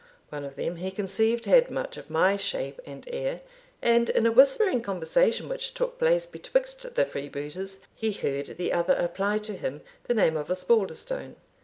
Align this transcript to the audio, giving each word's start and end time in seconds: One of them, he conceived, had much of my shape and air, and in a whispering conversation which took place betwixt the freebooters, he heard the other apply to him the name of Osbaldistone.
One 0.29 0.43
of 0.45 0.55
them, 0.55 0.77
he 0.77 0.89
conceived, 0.89 1.45
had 1.45 1.69
much 1.69 1.95
of 1.95 2.09
my 2.09 2.35
shape 2.35 2.81
and 2.87 3.07
air, 3.07 3.41
and 3.83 4.09
in 4.09 4.25
a 4.25 4.31
whispering 4.31 4.81
conversation 4.81 5.47
which 5.47 5.75
took 5.75 5.99
place 5.99 6.25
betwixt 6.25 6.95
the 6.95 7.05
freebooters, 7.05 7.81
he 7.93 8.11
heard 8.11 8.47
the 8.57 8.73
other 8.73 8.95
apply 8.95 9.37
to 9.45 9.53
him 9.55 9.81
the 10.05 10.15
name 10.15 10.37
of 10.37 10.49
Osbaldistone. 10.49 11.35